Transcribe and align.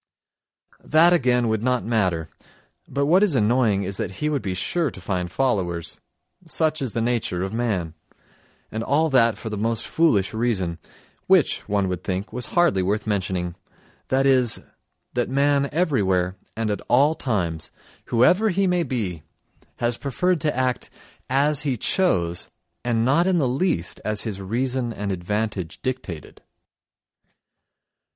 That 0.83 1.13
again 1.13 1.47
would 1.47 1.61
not 1.61 1.85
matter, 1.85 2.27
but 2.87 3.05
what 3.05 3.21
is 3.21 3.35
annoying 3.35 3.83
is 3.83 3.97
that 3.97 4.13
he 4.13 4.29
would 4.29 4.41
be 4.41 4.55
sure 4.55 4.89
to 4.89 4.99
find 4.99 5.31
followers—such 5.31 6.81
is 6.81 6.93
the 6.93 7.03
nature 7.03 7.43
of 7.43 7.53
man. 7.53 7.93
And 8.71 8.83
all 8.83 9.11
that 9.11 9.37
for 9.37 9.51
the 9.51 9.59
most 9.59 9.85
foolish 9.85 10.33
reason, 10.33 10.79
which, 11.27 11.69
one 11.69 11.87
would 11.87 12.03
think, 12.03 12.33
was 12.33 12.47
hardly 12.57 12.81
worth 12.81 13.05
mentioning: 13.05 13.53
that 14.07 14.25
is, 14.25 14.61
that 15.13 15.29
man 15.29 15.69
everywhere 15.71 16.35
and 16.57 16.71
at 16.71 16.81
all 16.87 17.13
times, 17.13 17.69
whoever 18.05 18.49
he 18.49 18.65
may 18.65 18.81
be, 18.81 19.21
has 19.75 19.97
preferred 19.97 20.41
to 20.41 20.57
act 20.57 20.89
as 21.29 21.61
he 21.61 21.77
chose 21.77 22.49
and 22.83 23.05
not 23.05 23.27
in 23.27 23.37
the 23.37 23.47
least 23.47 24.01
as 24.03 24.21
his 24.23 24.41
reason 24.41 24.91
and 24.93 25.11
advantage 25.11 25.79
dictated. 25.83 26.41